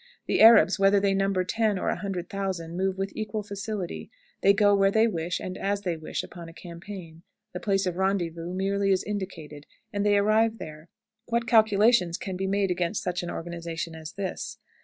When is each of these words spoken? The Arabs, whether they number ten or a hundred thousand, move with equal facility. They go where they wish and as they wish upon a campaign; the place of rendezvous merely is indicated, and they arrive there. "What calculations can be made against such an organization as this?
The 0.25 0.41
Arabs, 0.41 0.79
whether 0.79 0.99
they 0.99 1.13
number 1.13 1.43
ten 1.43 1.77
or 1.77 1.89
a 1.89 1.95
hundred 1.95 2.27
thousand, 2.27 2.75
move 2.75 2.97
with 2.97 3.15
equal 3.15 3.43
facility. 3.43 4.09
They 4.41 4.51
go 4.51 4.73
where 4.73 4.89
they 4.89 5.05
wish 5.05 5.39
and 5.39 5.55
as 5.59 5.81
they 5.81 5.95
wish 5.95 6.23
upon 6.23 6.49
a 6.49 6.53
campaign; 6.53 7.21
the 7.53 7.59
place 7.59 7.85
of 7.85 7.97
rendezvous 7.97 8.51
merely 8.51 8.89
is 8.91 9.03
indicated, 9.03 9.67
and 9.93 10.03
they 10.03 10.17
arrive 10.17 10.57
there. 10.57 10.89
"What 11.27 11.45
calculations 11.45 12.17
can 12.17 12.35
be 12.35 12.47
made 12.47 12.71
against 12.71 13.03
such 13.03 13.21
an 13.21 13.29
organization 13.29 13.93
as 13.93 14.13
this? 14.13 14.57